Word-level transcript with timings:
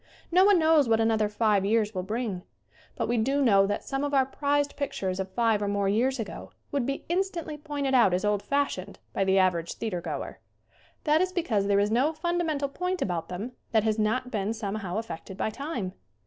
No 0.31 0.43
one 0.43 0.57
knows 0.57 0.89
what 0.89 0.99
another 0.99 1.29
five 1.29 1.63
years 1.63 1.93
will 1.93 2.01
bring. 2.01 2.41
But 2.95 3.07
we 3.07 3.17
do 3.17 3.39
know 3.39 3.67
that 3.67 3.83
some 3.83 4.03
of 4.03 4.15
our 4.15 4.25
prized 4.25 4.75
pictures 4.75 5.19
of 5.19 5.29
five 5.29 5.61
or 5.61 5.67
more 5.67 5.87
years 5.87 6.19
ago 6.19 6.49
would 6.71 6.87
be 6.87 7.05
instantly 7.07 7.55
pointed 7.55 7.93
out 7.93 8.11
as 8.11 8.25
old 8.25 8.41
fashioned 8.41 8.97
by 9.13 9.23
the 9.23 9.37
average 9.37 9.73
theater 9.73 10.01
goer. 10.01 10.39
That 11.03 11.21
is 11.21 11.31
because 11.31 11.67
there 11.67 11.79
is 11.79 11.91
no 11.91 12.13
fundamental 12.13 12.67
point 12.67 13.03
about 13.03 13.29
them 13.29 13.51
that 13.73 13.83
has 13.83 13.99
not 13.99 14.31
been 14.31 14.55
somehow 14.55 14.97
affected 14.97 15.37
by 15.37 15.51
time. 15.51 15.93